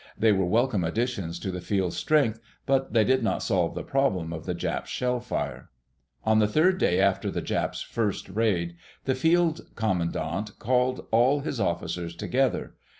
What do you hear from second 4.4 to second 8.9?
the Japs' shellfire. On the third day after the Japs' first raid,